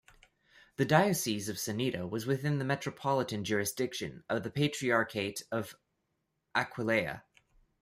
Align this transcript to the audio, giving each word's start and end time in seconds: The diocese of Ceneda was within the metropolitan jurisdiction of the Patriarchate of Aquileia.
The 0.77 0.85
diocese 0.85 1.47
of 1.47 1.57
Ceneda 1.59 2.09
was 2.09 2.25
within 2.25 2.57
the 2.57 2.65
metropolitan 2.65 3.43
jurisdiction 3.43 4.23
of 4.29 4.41
the 4.41 4.49
Patriarchate 4.49 5.43
of 5.51 5.75
Aquileia. 6.55 7.21